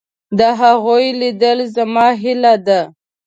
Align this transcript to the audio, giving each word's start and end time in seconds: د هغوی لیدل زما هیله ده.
د 0.37 0.39
هغوی 0.59 1.05
لیدل 1.21 1.59
زما 1.75 2.07
هیله 2.21 2.53
ده. 2.67 2.81